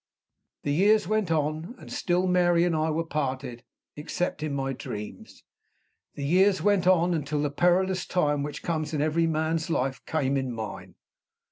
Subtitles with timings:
[0.63, 3.63] The years went on, and still Mary and I were parted,
[3.95, 5.43] except in my dreams.
[6.15, 10.37] The years went on, until the perilous time which comes in every man's life came
[10.37, 10.95] in mine.